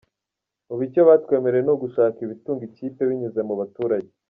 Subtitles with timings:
[0.71, 4.11] Ubu icyo batwemereye ni ugushaka ibitunga ikipe binyuze mu baturage.